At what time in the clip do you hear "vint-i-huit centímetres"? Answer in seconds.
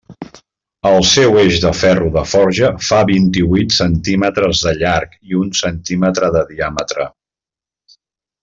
3.11-4.65